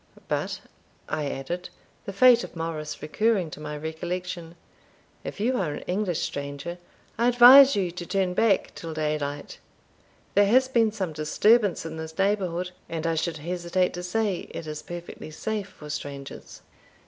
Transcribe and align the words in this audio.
But," 0.27 0.61
I 1.07 1.29
added, 1.29 1.69
the 2.05 2.11
fate 2.11 2.43
of 2.43 2.55
Morris 2.55 3.03
recurring 3.03 3.51
to 3.51 3.59
my 3.59 3.77
recollection, 3.77 4.55
"if 5.23 5.39
you 5.39 5.55
are 5.57 5.73
an 5.75 5.83
English 5.83 6.21
stranger, 6.23 6.79
I 7.19 7.27
advise 7.27 7.75
you 7.75 7.91
to 7.91 8.05
turn 8.07 8.33
back 8.33 8.73
till 8.73 8.95
daylight; 8.95 9.59
there 10.33 10.47
has 10.47 10.67
been 10.67 10.91
some 10.91 11.13
disturbance 11.13 11.85
in 11.85 11.97
this 11.97 12.17
neighbourhood, 12.17 12.71
and 12.89 13.05
I 13.05 13.13
should 13.13 13.37
hesitate 13.37 13.93
to 13.93 14.01
say 14.01 14.47
it 14.49 14.65
is 14.65 14.81
perfectly 14.81 15.29
safe 15.29 15.67
for 15.69 15.87
strangers." 15.91 16.63